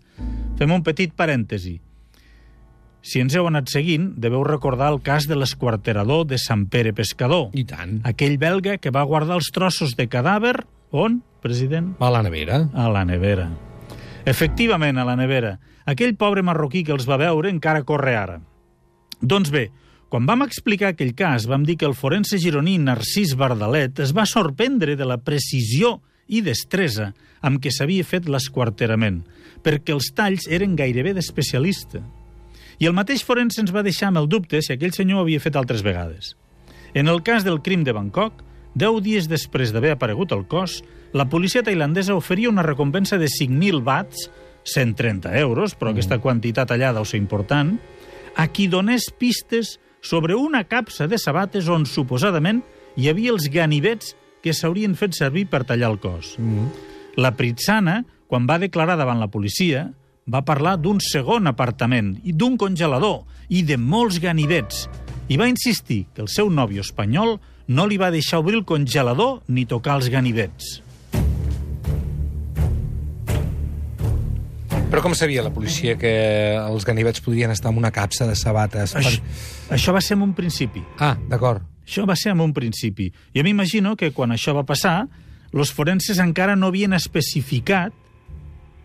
Fem 0.58 0.70
un 0.74 0.86
petit 0.86 1.14
parèntesi. 1.18 1.80
Si 3.02 3.22
ens 3.22 3.34
heu 3.38 3.46
anat 3.48 3.70
seguint, 3.70 4.10
deveu 4.20 4.42
recordar 4.44 4.90
el 4.92 5.00
cas 5.04 5.28
de 5.30 5.38
l'esquarterador 5.38 6.26
de 6.28 6.38
Sant 6.40 6.66
Pere 6.68 6.92
Pescador. 6.92 7.48
I 7.54 7.64
tant. 7.68 8.00
Aquell 8.08 8.36
belga 8.40 8.76
que 8.82 8.92
va 8.94 9.06
guardar 9.06 9.38
els 9.38 9.52
trossos 9.54 9.96
de 9.96 10.08
cadàver... 10.10 10.58
On, 10.88 11.18
president? 11.44 11.90
A 12.00 12.08
la 12.08 12.22
nevera. 12.24 12.62
A 12.72 12.86
la 12.88 13.02
nevera. 13.04 13.50
Efectivament, 14.24 14.96
a 14.96 15.04
la 15.04 15.18
nevera. 15.20 15.58
Aquell 15.88 16.14
pobre 16.16 16.40
marroquí 16.44 16.80
que 16.84 16.94
els 16.96 17.04
va 17.08 17.20
veure 17.20 17.52
encara 17.52 17.84
corre 17.84 18.16
ara. 18.16 18.38
Doncs 19.20 19.52
bé, 19.52 19.66
quan 20.08 20.24
vam 20.24 20.46
explicar 20.46 20.94
aquell 20.94 21.12
cas, 21.12 21.44
vam 21.44 21.66
dir 21.68 21.76
que 21.76 21.84
el 21.88 21.96
forense 21.96 22.38
gironí 22.40 22.78
Narcís 22.80 23.34
Bardalet 23.36 24.00
es 24.00 24.14
va 24.16 24.24
sorprendre 24.24 24.96
de 24.96 25.08
la 25.08 25.18
precisió 25.20 25.98
i 26.28 26.40
destresa 26.44 27.10
amb 27.44 27.60
què 27.60 27.72
s'havia 27.72 28.06
fet 28.08 28.28
l'esquarterament, 28.28 29.22
perquè 29.64 29.92
els 29.92 30.08
talls 30.16 30.48
eren 30.48 30.76
gairebé 30.76 31.12
d'especialista. 31.16 32.00
I 32.78 32.86
el 32.86 32.94
mateix 32.94 33.24
forense 33.26 33.60
ens 33.62 33.72
va 33.74 33.82
deixar 33.82 34.12
amb 34.12 34.20
el 34.20 34.28
dubte 34.30 34.60
si 34.62 34.72
aquell 34.74 34.94
senyor 34.94 35.20
ho 35.20 35.24
havia 35.26 35.42
fet 35.42 35.56
altres 35.58 35.82
vegades. 35.82 36.36
En 36.94 37.10
el 37.10 37.22
cas 37.26 37.44
del 37.44 37.60
crim 37.62 37.82
de 37.84 37.94
Bangkok, 37.94 38.44
deu 38.78 39.00
dies 39.02 39.26
després 39.28 39.72
d'haver 39.74 39.96
aparegut 39.96 40.32
el 40.32 40.46
cos, 40.46 40.82
la 41.12 41.28
policia 41.28 41.64
tailandesa 41.64 42.14
oferia 42.14 42.50
una 42.52 42.62
recompensa 42.62 43.18
de 43.18 43.26
5.000 43.26 43.82
bats, 43.82 44.28
130 44.64 45.34
euros, 45.40 45.74
però 45.74 45.90
mm. 45.90 45.96
aquesta 45.96 46.18
quantitat 46.22 46.70
allà 46.74 46.92
deu 46.94 47.06
ser 47.08 47.20
important, 47.20 47.74
a 48.36 48.46
qui 48.52 48.68
donés 48.70 49.08
pistes 49.10 49.78
sobre 50.00 50.36
una 50.36 50.62
capsa 50.68 51.08
de 51.08 51.18
sabates 51.18 51.68
on 51.68 51.86
suposadament 51.88 52.62
hi 52.96 53.08
havia 53.10 53.32
els 53.34 53.48
ganivets 53.50 54.14
que 54.44 54.54
s'haurien 54.54 54.94
fet 54.94 55.16
servir 55.16 55.48
per 55.50 55.64
tallar 55.66 55.90
el 55.90 55.98
cos. 55.98 56.36
Mm. 56.38 56.68
La 57.18 57.34
Pritzana, 57.34 58.04
quan 58.30 58.46
va 58.46 58.60
declarar 58.62 58.98
davant 59.00 59.18
la 59.18 59.32
policia, 59.32 59.88
va 60.28 60.44
parlar 60.44 60.76
d'un 60.76 61.00
segon 61.00 61.48
apartament 61.48 62.16
i 62.22 62.34
d'un 62.36 62.58
congelador 62.60 63.22
i 63.48 63.62
de 63.64 63.78
molts 63.80 64.20
ganivets 64.20 64.86
i 65.28 65.36
va 65.40 65.48
insistir 65.48 66.04
que 66.14 66.22
el 66.24 66.28
seu 66.32 66.50
nòvio 66.52 66.84
espanyol 66.84 67.38
no 67.68 67.86
li 67.88 67.98
va 68.00 68.12
deixar 68.12 68.40
obrir 68.40 68.60
el 68.60 68.66
congelador 68.68 69.42
ni 69.48 69.66
tocar 69.68 69.98
els 69.98 70.08
ganivets. 70.12 70.78
Però 74.88 75.02
com 75.04 75.12
sabia 75.12 75.42
la 75.44 75.52
policia 75.52 75.98
que 76.00 76.12
els 76.56 76.86
ganivets 76.88 77.20
podrien 77.20 77.52
estar 77.52 77.72
en 77.72 77.80
una 77.80 77.90
capsa 77.92 78.24
de 78.24 78.36
sabates? 78.40 78.94
Això, 78.96 79.20
això 79.76 79.92
va 79.92 80.00
ser 80.00 80.16
en 80.16 80.24
un 80.24 80.32
principi. 80.36 80.80
Ah, 80.96 81.12
d'acord. 81.28 81.60
Això 81.84 82.06
va 82.08 82.16
ser 82.16 82.32
en 82.32 82.40
un 82.40 82.54
principi. 82.56 83.10
Jo 83.36 83.44
m'imagino 83.44 83.94
que 84.00 84.14
quan 84.16 84.32
això 84.32 84.54
va 84.56 84.64
passar, 84.68 85.02
els 85.52 85.72
forenses 85.76 86.20
encara 86.24 86.56
no 86.56 86.72
havien 86.72 86.96
especificat 86.96 87.92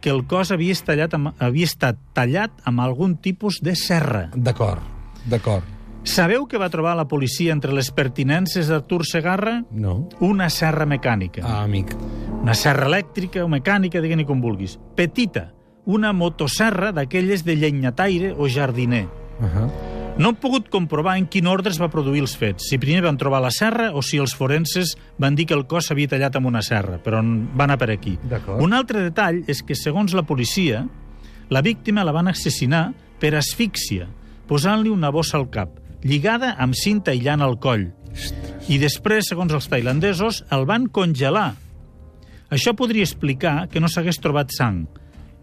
que 0.04 0.12
el 0.12 0.26
cos 0.28 0.52
havia, 0.52 0.76
tallat 0.76 1.14
amb, 1.16 1.32
havia 1.40 1.70
estat 1.70 2.00
tallat 2.18 2.52
amb 2.68 2.84
algun 2.84 3.16
tipus 3.24 3.62
de 3.64 3.78
serra. 3.80 4.28
D'acord, 4.36 4.84
d'acord. 5.32 5.70
Sabeu 6.04 6.44
què 6.52 6.60
va 6.60 6.68
trobar 6.68 6.98
la 7.00 7.08
policia 7.08 7.54
entre 7.56 7.72
les 7.72 7.88
pertinences 7.96 8.68
d'Artur 8.68 9.06
Segarra? 9.08 9.62
No. 9.72 10.10
Una 10.20 10.50
serra 10.52 10.84
mecànica. 10.84 11.46
Ah, 11.48 11.62
amic. 11.64 11.96
Una 12.42 12.58
serra 12.60 12.90
elèctrica 12.92 13.46
o 13.46 13.48
mecànica, 13.48 14.04
digue-n'hi 14.04 14.28
com 14.28 14.44
vulguis. 14.44 14.76
Petita, 15.00 15.54
una 15.88 16.12
motosserra 16.12 16.92
d'aquelles 16.92 17.48
de 17.48 17.56
llenyataire 17.56 18.36
o 18.36 18.52
jardiner. 18.52 19.08
Uh 19.40 19.48
-huh. 19.48 19.93
No 20.14 20.30
han 20.30 20.36
pogut 20.38 20.68
comprovar 20.70 21.16
en 21.18 21.26
quin 21.26 21.48
ordre 21.50 21.72
es 21.74 21.80
va 21.82 21.90
produir 21.90 22.22
els 22.22 22.36
fets, 22.38 22.68
si 22.70 22.78
primer 22.78 23.02
van 23.08 23.18
trobar 23.18 23.40
la 23.42 23.50
serra 23.54 23.88
o 23.98 24.04
si 24.06 24.20
els 24.22 24.36
forenses 24.38 24.94
van 25.18 25.34
dir 25.34 25.48
que 25.50 25.56
el 25.58 25.66
cos 25.66 25.90
s'havia 25.90 26.12
tallat 26.12 26.38
amb 26.38 26.52
una 26.52 26.62
serra, 26.62 27.00
però 27.02 27.24
va 27.24 27.66
anar 27.66 27.80
per 27.82 27.90
aquí. 27.96 28.14
Un 28.62 28.78
altre 28.78 29.02
detall 29.08 29.42
és 29.50 29.64
que, 29.66 29.74
segons 29.74 30.14
la 30.14 30.22
policia, 30.22 30.84
la 31.50 31.66
víctima 31.66 32.06
la 32.06 32.14
van 32.14 32.30
assassinar 32.30 32.92
per 33.20 33.34
asfíxia, 33.40 34.06
posant-li 34.46 34.94
una 34.94 35.10
bossa 35.10 35.40
al 35.42 35.50
cap, 35.50 35.82
lligada 36.06 36.54
amb 36.62 36.78
cinta 36.78 37.10
aïllant 37.10 37.42
al 37.42 37.58
coll. 37.58 37.90
I 38.70 38.78
després, 38.78 39.34
segons 39.34 39.52
els 39.58 39.66
tailandesos, 39.68 40.44
el 40.54 40.70
van 40.70 40.86
congelar. 40.94 41.56
Això 42.54 42.78
podria 42.78 43.08
explicar 43.08 43.64
que 43.66 43.82
no 43.82 43.90
s'hagués 43.90 44.22
trobat 44.22 44.54
sang 44.54 44.84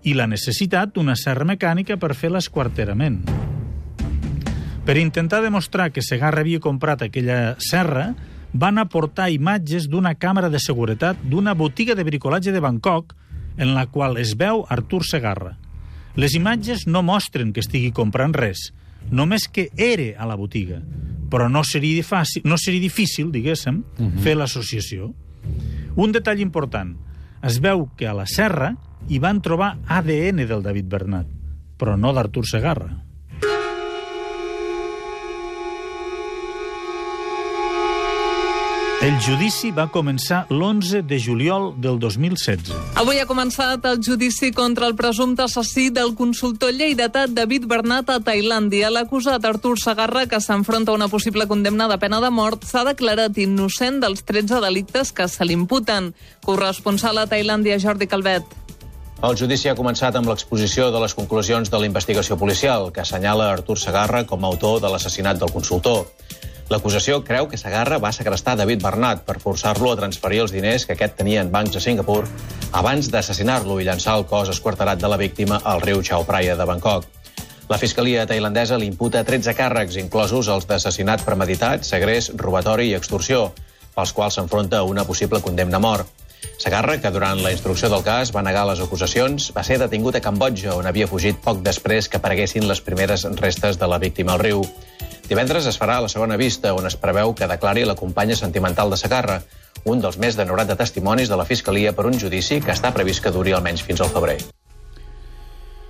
i 0.07 0.15
la 0.15 0.31
necessitat 0.31 0.95
d'una 0.95 1.19
serra 1.19 1.45
mecànica 1.45 1.99
per 1.99 2.15
fer 2.15 2.31
l'esquarterament. 2.31 3.25
Per 4.85 4.97
intentar 4.97 5.43
demostrar 5.45 5.91
que 5.93 6.03
Segarra 6.03 6.41
havia 6.41 6.61
comprat 6.61 7.03
aquella 7.05 7.57
serra, 7.61 8.15
van 8.53 8.79
aportar 8.79 9.31
imatges 9.31 9.87
d'una 9.89 10.15
càmera 10.19 10.51
de 10.51 10.59
seguretat 10.59 11.21
d'una 11.23 11.55
botiga 11.55 11.95
de 11.95 12.05
bricolatge 12.05 12.53
de 12.53 12.61
Bangkok 12.61 13.15
en 13.57 13.75
la 13.75 13.87
qual 13.87 14.17
es 14.19 14.35
veu 14.37 14.65
Artur 14.69 15.05
Segarra. 15.05 15.57
Les 16.17 16.35
imatges 16.35 16.87
no 16.87 17.05
mostren 17.07 17.53
que 17.53 17.63
estigui 17.63 17.93
comprant 17.95 18.35
res, 18.35 18.71
només 19.11 19.47
que 19.49 19.69
era 19.77 20.15
a 20.19 20.27
la 20.27 20.37
botiga, 20.37 20.81
però 21.31 21.47
no 21.49 21.63
seria, 21.63 22.03
fàcil, 22.03 22.43
no 22.45 22.59
seria 22.59 22.81
difícil, 22.81 23.31
diguéssim, 23.31 23.85
uh 23.85 24.07
-huh. 24.07 24.19
fer 24.19 24.35
l'associació. 24.37 25.15
Un 25.97 26.13
detall 26.13 26.41
important, 26.41 26.97
es 27.43 27.61
veu 27.61 27.89
que 27.97 28.09
a 28.09 28.15
la 28.15 28.27
serra 28.27 28.77
hi 29.09 29.19
van 29.19 29.41
trobar 29.41 29.79
ADN 29.87 30.47
del 30.47 30.63
David 30.63 30.87
Bernat, 30.89 31.27
però 31.79 31.97
no 31.97 32.13
d'Artur 32.13 32.47
Segarra. 32.47 33.10
El 39.01 39.15
judici 39.17 39.71
va 39.73 39.87
començar 39.89 40.43
l'11 40.53 40.99
de 41.09 41.17
juliol 41.17 41.71
del 41.81 41.97
2016. 41.97 42.69
Avui 43.01 43.17
ha 43.17 43.25
començat 43.25 43.87
el 43.89 44.03
judici 44.05 44.51
contra 44.53 44.91
el 44.91 44.93
presumpte 44.99 45.47
assassí 45.47 45.87
del 45.89 46.13
consultor 46.19 46.75
lleidatà 46.77 47.23
David 47.25 47.65
Bernat 47.71 48.13
a 48.13 48.19
Tailàndia. 48.21 48.91
L'acusat 48.93 49.47
Artur 49.49 49.79
Sagarra, 49.81 50.27
que 50.29 50.43
s'enfronta 50.45 50.93
a 50.93 50.99
una 50.99 51.09
possible 51.09 51.47
condemna 51.49 51.87
de 51.89 51.97
pena 51.97 52.21
de 52.21 52.29
mort, 52.29 52.67
s'ha 52.69 52.85
declarat 52.91 53.41
innocent 53.41 54.03
dels 54.05 54.21
13 54.29 54.61
delictes 54.61 55.15
que 55.17 55.31
se 55.33 55.49
l'imputen. 55.49 56.13
Corresponsal 56.45 57.23
a 57.23 57.25
Tailàndia, 57.31 57.81
Jordi 57.81 58.05
Calvet. 58.05 58.45
El 59.25 59.41
judici 59.41 59.73
ha 59.73 59.79
començat 59.81 60.13
amb 60.21 60.29
l'exposició 60.29 60.91
de 60.93 61.01
les 61.01 61.17
conclusions 61.17 61.73
de 61.73 61.81
la 61.81 61.89
investigació 61.89 62.37
policial, 62.37 62.93
que 62.93 63.01
assenyala 63.01 63.49
Artur 63.49 63.81
Sagarra 63.81 64.27
com 64.29 64.45
a 64.45 64.53
autor 64.53 64.85
de 64.85 64.93
l'assassinat 64.93 65.41
del 65.41 65.57
consultor. 65.57 66.05
L'acusació 66.71 67.17
creu 67.27 67.49
que 67.51 67.59
Sagarra 67.59 67.97
va 67.99 68.13
segrestar 68.15 68.53
David 68.55 68.85
Bernat 68.85 69.25
per 69.27 69.41
forçar-lo 69.43 69.91
a 69.91 69.97
transferir 69.99 70.45
els 70.45 70.53
diners 70.55 70.85
que 70.87 70.95
aquest 70.95 71.17
tenia 71.19 71.41
en 71.43 71.51
bancs 71.51 71.75
a 71.75 71.83
Singapur 71.83 72.21
abans 72.79 73.09
d'assassinar-lo 73.11 73.81
i 73.81 73.87
llançar 73.89 74.15
el 74.21 74.27
cos 74.31 74.53
esquarterat 74.53 75.03
de 75.03 75.11
la 75.11 75.19
víctima 75.19 75.59
al 75.65 75.83
riu 75.83 75.99
Chao 76.07 76.23
Phraya 76.29 76.55
de 76.55 76.69
Bangkok. 76.71 77.09
La 77.71 77.79
fiscalia 77.79 78.23
tailandesa 78.27 78.79
li 78.79 78.87
imputa 78.87 79.25
13 79.27 79.57
càrrecs, 79.59 79.99
inclosos 79.99 80.47
els 80.47 80.71
d'assassinat 80.71 81.27
premeditat, 81.27 81.83
segrest, 81.87 82.37
robatori 82.39 82.89
i 82.93 82.97
extorsió, 82.99 83.49
pels 83.97 84.15
quals 84.15 84.39
s'enfronta 84.39 84.79
a 84.79 84.87
una 84.87 85.05
possible 85.05 85.43
condemna 85.43 85.83
a 85.83 85.85
mort. 85.87 86.07
Sagarra, 86.63 87.01
que 87.03 87.11
durant 87.11 87.43
la 87.43 87.51
instrucció 87.51 87.91
del 87.91 88.07
cas 88.07 88.31
va 88.35 88.47
negar 88.47 88.63
les 88.69 88.81
acusacions, 88.81 89.51
va 89.57 89.67
ser 89.67 89.83
detingut 89.83 90.17
a 90.17 90.23
Cambodja, 90.23 90.77
on 90.79 90.87
havia 90.87 91.11
fugit 91.11 91.43
poc 91.43 91.65
després 91.67 92.07
que 92.09 92.23
apareguessin 92.23 92.69
les 92.71 92.81
primeres 92.81 93.27
restes 93.43 93.79
de 93.81 93.91
la 93.91 93.99
víctima 93.99 94.39
al 94.39 94.47
riu. 94.47 94.63
Divendres 95.31 95.69
es 95.71 95.77
farà 95.79 96.01
la 96.03 96.11
segona 96.11 96.35
vista, 96.35 96.73
on 96.75 96.89
es 96.89 96.97
preveu 96.99 97.37
que 97.39 97.47
declari 97.47 97.85
la 97.87 97.95
companya 97.95 98.35
sentimental 98.35 98.91
de 98.91 98.97
Sagarra, 98.99 99.37
un 99.87 100.01
dels 100.03 100.17
més 100.19 100.35
de 100.35 100.43
90 100.45 100.75
testimonis 100.81 101.29
de 101.31 101.37
la 101.39 101.45
Fiscalia 101.47 101.93
per 101.95 102.09
un 102.09 102.17
judici 102.19 102.59
que 102.65 102.75
està 102.75 102.91
previst 102.91 103.23
que 103.23 103.31
duri 103.31 103.55
almenys 103.55 103.85
fins 103.87 104.03
al 104.03 104.11
febrer. 104.11 104.41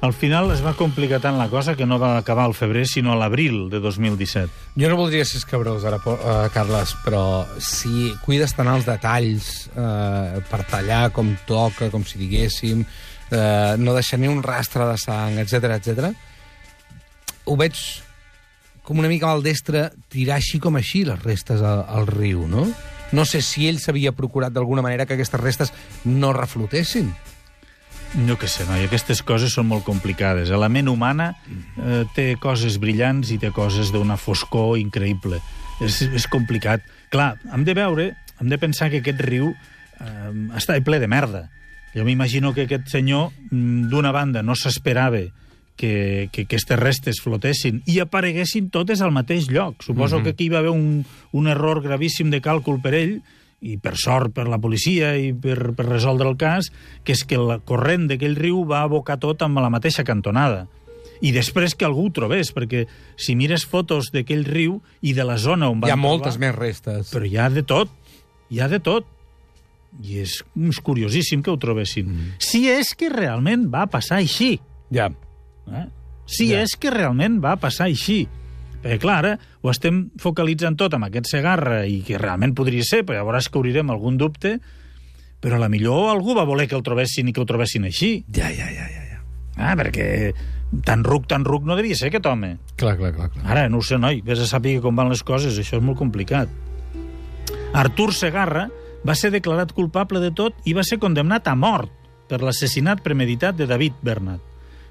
Al 0.05 0.13
final 0.13 0.53
es 0.53 0.61
va 0.65 0.75
complicar 0.77 1.23
tant 1.25 1.39
la 1.41 1.49
cosa 1.49 1.73
que 1.77 1.87
no 1.89 1.99
va 2.01 2.19
acabar 2.19 2.45
al 2.49 2.57
febrer, 2.57 2.87
sinó 2.89 3.15
a 3.15 3.17
l'abril 3.21 3.71
de 3.73 3.81
2017. 3.81 4.77
Jo 4.81 4.93
no 4.93 5.01
voldria 5.01 5.25
ser 5.25 5.41
escabrós 5.41 5.89
ara, 5.89 6.03
uh, 6.05 6.45
Carles, 6.53 6.93
però 7.05 7.25
si 7.57 8.13
cuides 8.27 8.53
tant 8.57 8.69
els 8.73 8.85
detalls 8.89 9.71
uh, 9.73 10.37
per 10.53 10.67
tallar 10.69 11.07
com 11.17 11.33
toca, 11.49 11.89
com 11.89 12.05
si 12.05 12.21
diguéssim, 12.21 12.85
uh, 12.85 13.81
no 13.81 13.97
deixar 13.97 14.21
ni 14.21 14.29
un 14.29 14.45
rastre 14.45 14.85
de 14.89 15.01
sang, 15.01 15.41
etc 15.41 15.81
etc, 15.81 16.13
ho 17.49 17.57
veig 17.61 17.81
com 18.83 18.99
una 18.99 19.11
mica 19.11 19.29
maldestre 19.31 19.89
tirar 20.13 20.39
així 20.39 20.61
com 20.63 20.79
així 20.79 21.05
les 21.09 21.21
restes 21.23 21.63
al, 21.63 21.85
al 21.89 22.09
riu, 22.09 22.47
no? 22.49 22.69
No 23.13 23.25
sé 23.27 23.41
si 23.43 23.67
ell 23.67 23.81
s'havia 23.83 24.15
procurat 24.15 24.55
d'alguna 24.55 24.85
manera 24.87 25.07
que 25.07 25.17
aquestes 25.17 25.41
restes 25.41 25.73
no 26.07 26.33
reflotessin. 26.33 27.11
No 28.27 28.35
que 28.39 28.49
sé, 28.51 28.65
noi, 28.67 28.83
aquestes 28.87 29.23
coses 29.23 29.55
són 29.55 29.69
molt 29.71 29.85
complicades. 29.87 30.51
La 30.51 30.71
ment 30.71 30.91
humana 30.91 31.31
eh, 31.47 32.03
té 32.15 32.33
coses 32.43 32.79
brillants 32.83 33.31
i 33.31 33.39
té 33.39 33.53
coses 33.55 33.93
d'una 33.95 34.19
foscor 34.19 34.77
increïble. 34.81 35.39
És, 35.81 36.01
és 36.03 36.27
complicat. 36.31 36.83
Clar, 37.15 37.33
hem 37.55 37.63
de 37.67 37.75
veure, 37.79 38.11
hem 38.43 38.51
de 38.51 38.59
pensar 38.59 38.91
que 38.91 39.01
aquest 39.03 39.23
riu 39.27 39.53
eh, 39.53 40.33
està 40.59 40.79
ple 40.83 40.99
de 41.03 41.11
merda. 41.11 41.47
Jo 41.95 42.07
m'imagino 42.07 42.53
que 42.55 42.67
aquest 42.67 42.91
senyor, 42.91 43.31
mm, 43.51 43.89
d'una 43.91 44.13
banda, 44.15 44.43
no 44.43 44.59
s'esperava 44.59 45.23
que, 45.77 46.29
que 46.33 46.47
aquestes 46.49 46.79
restes 46.79 47.21
flotessin 47.25 47.83
i 47.87 48.01
apareguessin 48.01 48.71
totes 48.71 49.01
al 49.01 49.13
mateix 49.13 49.51
lloc. 49.51 49.83
Suposo 49.83 50.17
mm 50.17 50.21
-hmm. 50.21 50.25
que 50.25 50.31
aquí 50.31 50.45
hi 50.45 50.49
va 50.49 50.59
haver 50.59 50.71
un, 50.71 51.05
un 51.33 51.47
error 51.47 51.83
gravíssim 51.83 52.31
de 52.31 52.43
càlcul 52.43 52.81
per 52.83 52.95
ell, 52.95 53.23
i 53.61 53.77
per 53.77 53.95
sort 54.01 54.33
per 54.33 54.49
la 54.49 54.59
policia 54.59 55.15
i 55.21 55.33
per, 55.37 55.75
per 55.77 55.87
resoldre 55.87 56.29
el 56.29 56.37
cas, 56.41 56.71
que 57.05 57.13
és 57.13 57.25
que 57.29 57.37
el 57.37 57.61
corrent 57.69 58.09
d'aquell 58.09 58.37
riu 58.39 58.65
va 58.69 58.83
abocar 58.87 59.19
tot 59.21 59.43
amb 59.43 59.61
la 59.61 59.71
mateixa 59.73 60.05
cantonada. 60.05 60.67
I 61.21 61.35
després 61.37 61.75
que 61.77 61.85
algú 61.85 62.07
ho 62.09 62.13
trobés, 62.17 62.55
perquè 62.57 62.87
si 63.21 63.37
mires 63.37 63.67
fotos 63.69 64.09
d'aquell 64.15 64.47
riu 64.49 64.79
i 65.05 65.13
de 65.13 65.25
la 65.29 65.37
zona 65.37 65.69
on 65.69 65.81
van 65.83 65.91
Hi 65.91 65.93
ha 65.93 65.99
trobar, 65.99 66.09
moltes 66.09 66.39
més 66.41 66.55
restes. 66.57 67.11
Però 67.13 67.29
hi 67.29 67.37
ha 67.37 67.51
de 67.53 67.63
tot, 67.63 67.93
hi 68.49 68.61
ha 68.61 68.69
de 68.73 68.81
tot. 68.81 69.05
I 70.07 70.21
és, 70.23 70.39
és 70.71 70.79
curiosíssim 70.87 71.43
que 71.43 71.51
ho 71.51 71.59
trobessin. 71.61 72.09
Mm. 72.09 72.39
Si 72.41 72.63
és 72.71 72.95
que 72.97 73.11
realment 73.13 73.67
va 73.73 73.85
passar 73.91 74.23
així. 74.23 74.55
Ja. 74.95 75.11
Eh? 75.73 75.87
Si 76.27 76.51
Ja. 76.51 76.63
és 76.63 76.77
que 76.79 76.91
realment 76.91 77.41
va 77.43 77.57
passar 77.57 77.87
així. 77.87 78.29
Perquè, 78.83 78.99
clar, 78.99 79.19
ara 79.19 79.39
ho 79.61 79.71
estem 79.71 80.11
focalitzant 80.19 80.77
tot 80.77 80.95
amb 80.95 81.05
aquest 81.05 81.27
Segarra 81.29 81.87
i 81.87 82.01
que 82.07 82.19
realment 82.19 82.55
podria 82.55 82.83
ser, 82.83 83.05
però 83.05 83.19
llavors 83.21 83.49
que 83.49 83.59
obrirem 83.59 83.91
algun 83.91 84.17
dubte, 84.17 84.59
però 85.41 85.57
a 85.57 85.59
la 85.59 85.69
millor 85.69 86.11
algú 86.11 86.35
va 86.37 86.45
voler 86.49 86.67
que 86.69 86.77
el 86.77 86.83
trobessin 86.83 87.29
i 87.29 87.33
que 87.33 87.41
ho 87.43 87.47
trobessin 87.47 87.85
així. 87.85 88.25
Ja, 88.33 88.49
ja, 88.49 88.71
ja, 88.71 88.87
ja. 88.89 89.05
ja. 89.11 89.21
Ah, 89.57 89.75
perquè 89.77 90.33
tan 90.87 91.05
ruc, 91.05 91.27
tan 91.27 91.45
ruc 91.45 91.65
no 91.65 91.77
devia 91.77 91.97
ser 91.97 92.09
aquest 92.09 92.27
home. 92.27 92.57
Clar, 92.77 92.97
clar, 92.97 93.13
clar. 93.13 93.31
clar. 93.31 93.45
Ara, 93.45 93.69
no 93.69 93.79
ho 93.79 93.83
sé, 93.83 93.99
noi, 93.99 94.23
vés 94.23 94.41
a 94.41 94.47
saber 94.47 94.79
com 94.81 94.97
van 94.97 95.11
les 95.11 95.23
coses, 95.23 95.59
això 95.59 95.77
és 95.77 95.83
molt 95.85 95.99
complicat. 95.99 96.49
Artur 97.75 98.13
Segarra 98.15 98.69
va 99.07 99.15
ser 99.15 99.31
declarat 99.33 99.73
culpable 99.73 100.21
de 100.21 100.31
tot 100.37 100.55
i 100.65 100.75
va 100.77 100.85
ser 100.85 100.99
condemnat 101.03 101.49
a 101.49 101.55
mort 101.57 101.91
per 102.29 102.41
l'assassinat 102.43 103.03
premeditat 103.03 103.57
de 103.59 103.67
David 103.67 103.99
Bernat. 104.03 104.41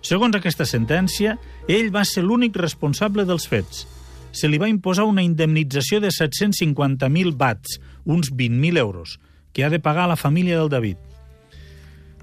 Segons 0.02 0.36
aquesta 0.38 0.66
sentència, 0.66 1.36
ell 1.68 1.90
va 1.92 2.06
ser 2.08 2.24
l'únic 2.24 2.56
responsable 2.58 3.26
dels 3.28 3.48
fets. 3.50 3.86
Se 4.32 4.48
li 4.48 4.60
va 4.62 4.70
imposar 4.70 5.08
una 5.10 5.24
indemnització 5.26 6.00
de 6.00 6.12
750.000 6.14 7.36
bats, 7.36 7.80
uns 8.06 8.32
20.000 8.32 8.78
euros, 8.78 9.20
que 9.54 9.66
ha 9.66 9.70
de 9.70 9.80
pagar 9.80 10.08
la 10.08 10.20
família 10.20 10.60
del 10.60 10.70
David. 10.70 10.98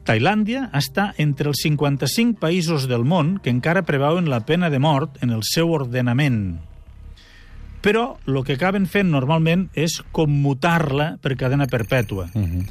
Tailàndia 0.07 0.69
està 0.79 1.11
entre 1.19 1.51
els 1.51 1.61
55 1.67 2.39
països 2.39 2.87
del 2.87 3.03
món 3.05 3.41
que 3.43 3.51
encara 3.51 3.83
preveuen 3.83 4.31
la 4.31 4.45
pena 4.47 4.71
de 4.71 4.79
mort 4.79 5.19
en 5.27 5.35
el 5.35 5.43
seu 5.43 5.73
ordenament. 5.75 6.61
Però 7.83 8.17
el 8.27 8.39
que 8.47 8.55
acaben 8.55 8.87
fent 8.87 9.11
normalment 9.11 9.67
és 9.75 9.99
commutar-la 10.15 11.17
per 11.23 11.35
cadena 11.37 11.67
perpètua. 11.67 12.31
Uh 12.35 12.43
-huh. 12.43 12.67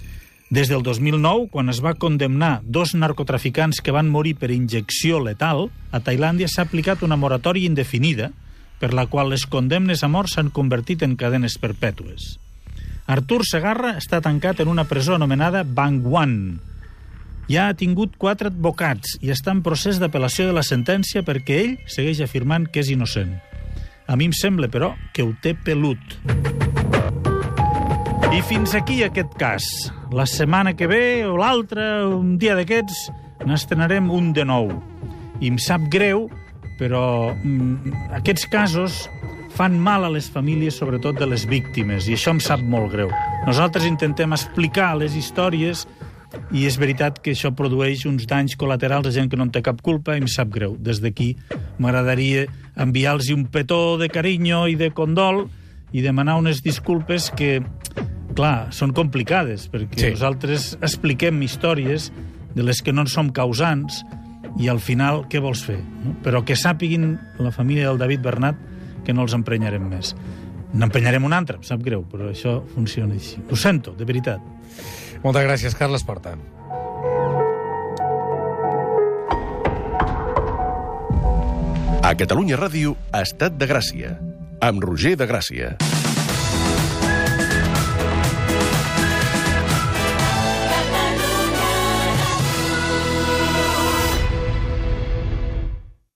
Des 0.55 0.69
del 0.69 0.83
2009, 0.83 1.50
quan 1.51 1.67
es 1.67 1.81
va 1.83 1.97
condemnar 2.00 2.62
dos 2.63 2.93
narcotraficants 2.95 3.81
que 3.83 3.91
van 3.91 4.07
morir 4.07 4.38
per 4.39 4.53
injecció 4.55 5.17
letal, 5.19 5.65
a 5.91 6.00
Tailàndia 6.00 6.47
s'ha 6.47 6.63
aplicat 6.63 7.01
una 7.03 7.17
moratòria 7.19 7.67
indefinida 7.67 8.29
per 8.79 8.93
la 8.95 9.03
qual 9.12 9.33
les 9.33 9.43
condemnes 9.51 10.00
a 10.00 10.07
mort 10.07 10.31
s'han 10.31 10.53
convertit 10.55 11.03
en 11.03 11.17
cadenes 11.19 11.58
perpètues. 11.60 12.38
Artur 13.03 13.41
Segarra 13.43 13.97
està 13.99 14.21
tancat 14.23 14.62
en 14.63 14.71
una 14.71 14.86
presó 14.88 15.17
anomenada 15.19 15.65
Bangwan. 15.67 16.62
Ja 17.51 17.67
ha 17.67 17.75
tingut 17.75 18.15
quatre 18.15 18.47
advocats 18.47 19.17
i 19.19 19.36
està 19.36 19.51
en 19.51 19.60
procés 19.60 19.99
d'apel·lació 19.99 20.47
de 20.47 20.56
la 20.56 20.63
sentència 20.63 21.25
perquè 21.27 21.60
ell 21.65 21.75
segueix 21.84 22.23
afirmant 22.23 22.69
que 22.71 22.80
és 22.80 22.93
innocent. 22.95 23.36
A 24.08 24.15
mi 24.15 24.32
em 24.32 24.39
sembla, 24.39 24.71
però, 24.71 24.93
que 25.12 25.27
ho 25.27 25.36
té 25.43 25.51
pelut. 25.51 25.99
I 28.32 28.39
fins 28.47 28.71
aquí 28.80 29.03
aquest 29.03 29.36
cas. 29.36 29.67
La 30.15 30.23
setmana 30.25 30.78
que 30.80 30.88
ve 30.88 31.25
o 31.28 31.34
l'altra, 31.36 32.08
un 32.08 32.38
dia 32.39 32.54
d'aquests, 32.56 33.10
n'estrenarem 33.43 34.08
un 34.15 34.30
de 34.32 34.45
nou. 34.47 34.69
I 35.43 35.49
em 35.51 35.58
sap 35.60 35.89
greu, 35.91 36.30
però 36.80 37.34
mm, 37.36 37.91
aquests 38.21 38.47
casos 38.47 39.01
fan 39.58 39.75
mal 39.75 40.08
a 40.08 40.12
les 40.13 40.30
famílies, 40.32 40.78
sobretot 40.80 41.19
de 41.19 41.28
les 41.28 41.43
víctimes, 41.51 42.08
i 42.08 42.15
això 42.15 42.32
em 42.32 42.39
sap 42.39 42.63
molt 42.63 42.93
greu. 42.95 43.12
Nosaltres 43.43 43.84
intentem 43.89 44.32
explicar 44.32 44.93
les 44.95 45.19
històries 45.19 45.84
i 46.56 46.63
és 46.63 46.80
veritat 46.80 47.19
que 47.19 47.36
això 47.36 47.51
produeix 47.51 48.08
uns 48.08 48.23
danys 48.23 48.56
col·laterals 48.56 49.12
a 49.12 49.15
gent 49.17 49.28
que 49.28 49.36
no 49.36 49.49
en 49.49 49.51
té 49.51 49.65
cap 49.67 49.84
culpa 49.84 50.15
i 50.15 50.23
em 50.23 50.32
sap 50.32 50.47
greu. 50.56 50.80
Des 50.80 51.04
d'aquí 51.04 51.34
m'agradaria 51.75 52.47
enviar-los 52.80 53.34
un 53.36 53.49
petó 53.51 53.97
de 53.99 54.08
carinyo 54.08 54.63
i 54.71 54.80
de 54.80 54.93
condol 54.95 55.49
i 55.91 55.99
demanar 56.08 56.39
unes 56.39 56.63
disculpes 56.63 57.34
que, 57.36 57.60
clar, 58.36 58.71
són 58.76 58.91
complicades, 58.93 59.69
perquè 59.71 59.98
Sí. 60.00 60.10
nosaltres 60.12 60.78
expliquem 60.82 61.41
històries 61.41 62.12
de 62.56 62.63
les 62.63 62.82
que 62.82 62.93
no 62.93 63.02
en 63.02 63.08
som 63.08 63.30
causants 63.32 64.04
i 64.60 64.69
al 64.69 64.80
final 64.80 65.26
què 65.28 65.41
vols 65.41 65.63
fer? 65.65 65.80
No? 66.04 66.15
Però 66.24 66.43
que 66.45 66.56
sàpiguin 66.56 67.17
la 67.39 67.52
família 67.52 67.88
del 67.89 67.98
David 67.98 68.21
Bernat 68.21 68.56
que 69.06 69.13
no 69.13 69.24
els 69.24 69.34
emprenyarem 69.34 69.88
més. 69.89 70.15
N'emprenyarem 70.74 71.24
un 71.24 71.34
altre, 71.34 71.58
em 71.58 71.63
sap 71.63 71.82
greu, 71.82 72.04
però 72.04 72.30
això 72.32 72.62
funciona 72.74 73.13
així. 73.15 73.38
Ho 73.50 73.56
sento, 73.56 73.93
de 73.95 74.06
veritat. 74.06 74.41
Moltes 75.24 75.43
gràcies, 75.48 75.76
Carles 75.76 76.04
Porta. 76.04 76.36
A 82.06 82.13
Catalunya 82.13 82.58
Ràdio, 82.60 82.93
Estat 83.17 83.58
de 83.58 83.65
Gràcia, 83.65 84.15
amb 84.62 84.84
Roger 84.84 85.15
de 85.17 85.26
Gràcia. 85.26 85.76